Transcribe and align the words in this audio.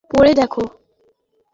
আংটিটা 0.03 0.11
পড়ে 0.11 0.31
দেখো। 0.33 0.63